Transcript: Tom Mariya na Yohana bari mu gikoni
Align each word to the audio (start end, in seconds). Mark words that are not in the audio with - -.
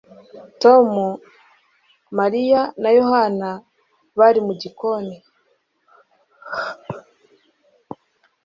Tom 0.61 0.89
Mariya 2.19 2.61
na 2.81 2.89
Yohana 2.97 3.49
bari 4.17 4.39
mu 4.47 4.53
gikoni 4.61 5.17